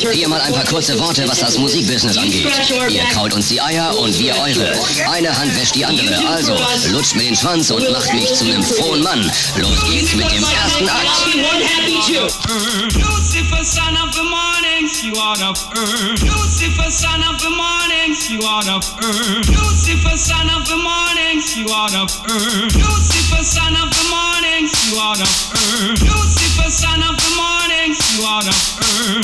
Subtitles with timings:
[0.00, 2.46] Hier mal ein paar kurze Worte, was das Musikbusiness angeht.
[2.88, 4.72] Ihr kaut uns die Eier und wir eure.
[5.10, 6.26] Eine Hand wäscht die andere.
[6.26, 6.56] Also,
[6.88, 9.30] lutscht mir den Schwanz und macht mich zu einem frohen Mann.
[9.56, 11.04] Los geht's mit dem ersten Akt.
[13.34, 15.52] Lucifer, son of the morning, you are the
[16.24, 18.80] Lucifer, son of the morning, you are the
[19.50, 22.04] Lucifer, son of the morning, you are the
[22.78, 25.26] Lucifer, son of the morning, you are the
[26.04, 28.52] Lucifer, son of the morning, you are the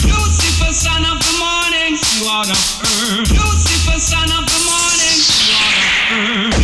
[0.08, 2.56] Lucifer, son of the morning, you are the
[3.36, 5.84] Lucifer, son of the morning, you are the
[6.40, 6.59] Lucifer,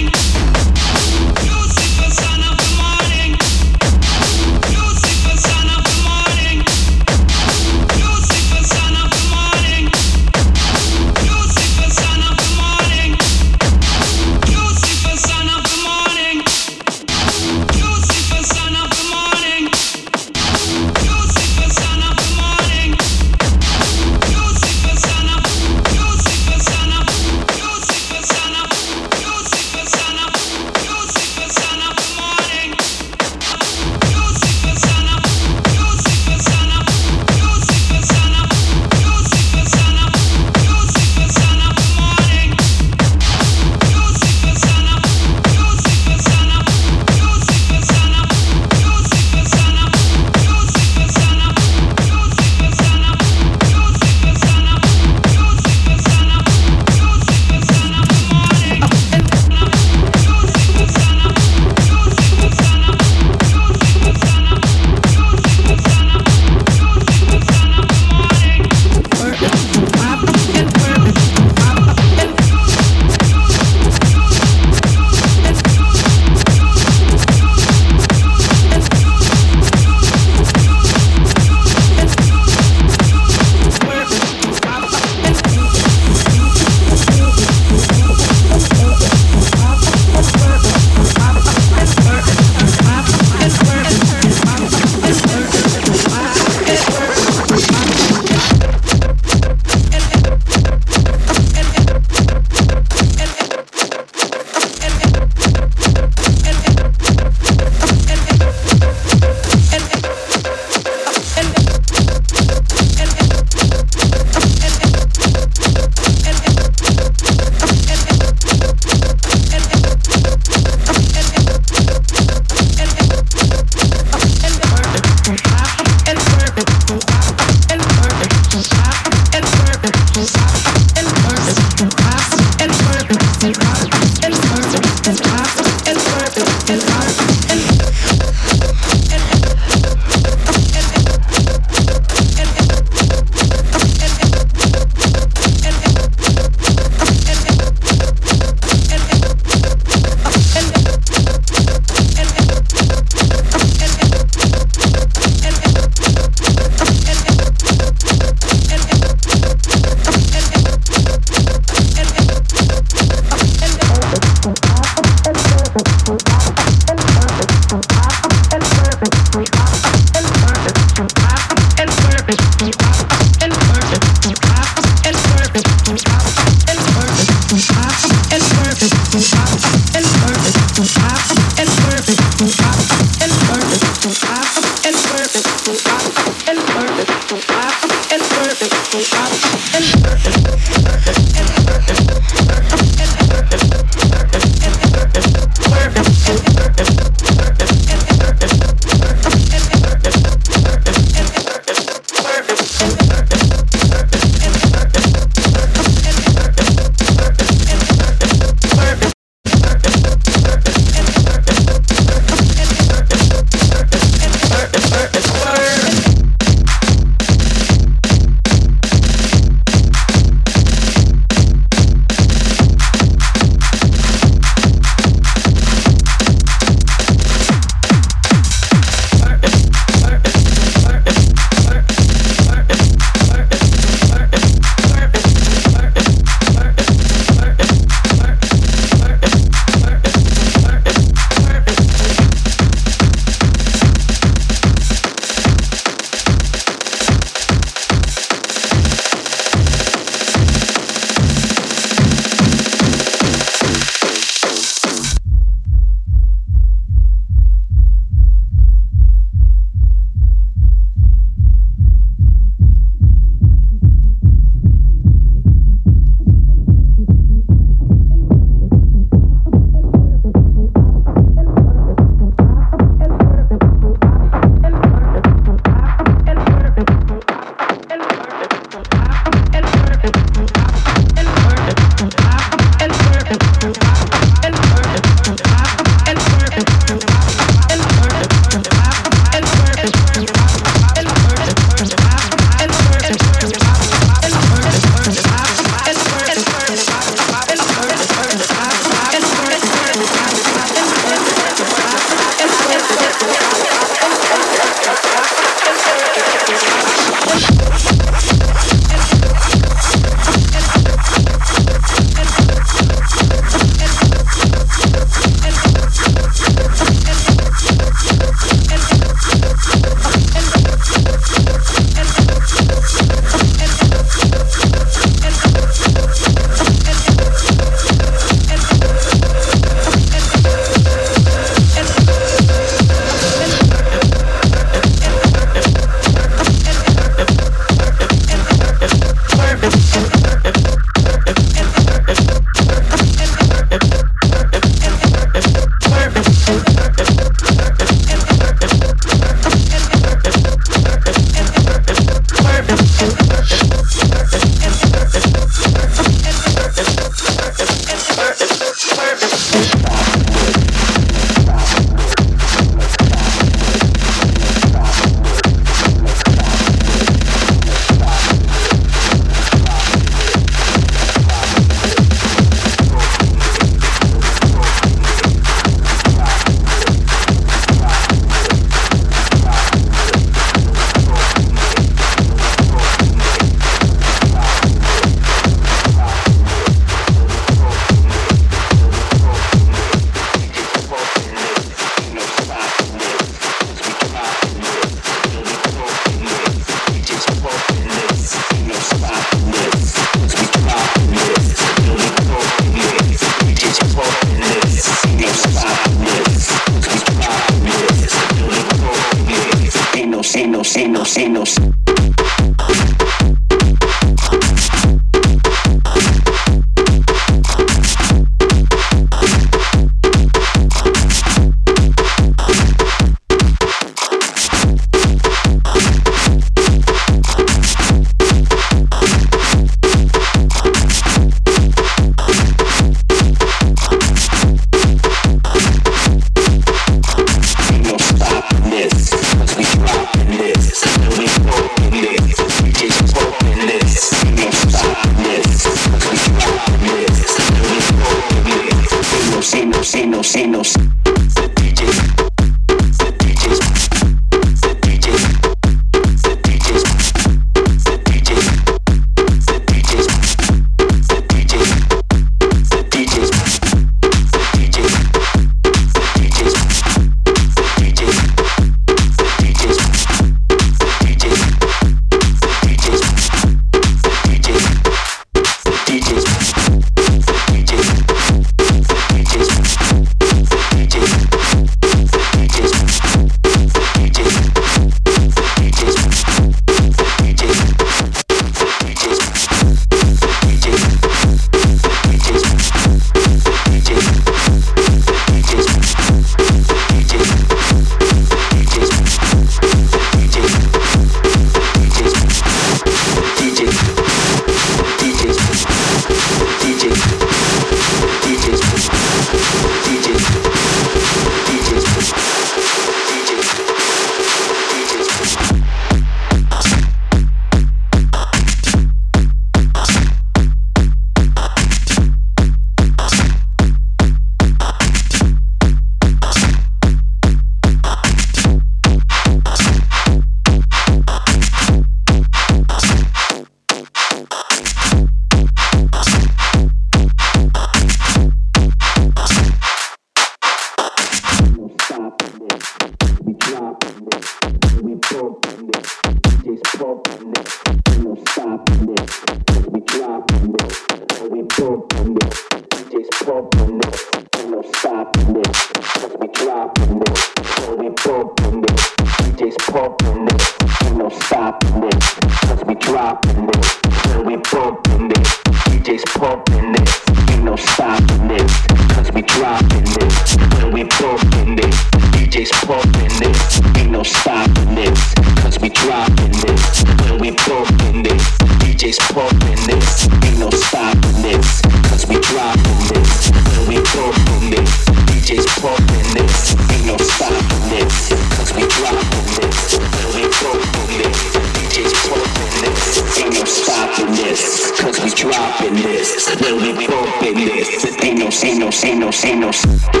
[599.11, 600.00] single.